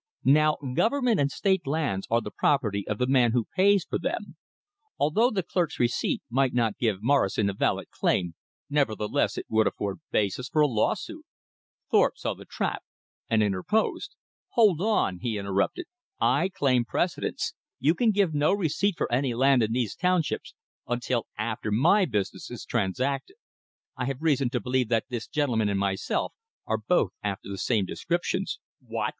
[0.25, 4.35] Now Government and State lands are the property of the man who pays for them.
[4.97, 8.33] Although the clerk's receipt might not give Morrison a valid claim;
[8.67, 11.23] nevertheless it would afford basis for a lawsuit.
[11.91, 12.81] Thorpe saw the trap,
[13.29, 14.15] and interposed.
[14.53, 15.85] "Hold on," he interrupted,
[16.19, 17.53] "I claim precedence.
[17.77, 20.55] You can give no receipt for any land in these townships
[20.87, 23.35] until after my business is transacted.
[23.95, 26.33] I have reason to believe that this gentleman and myself
[26.65, 29.09] are both after the same descriptions." "What!"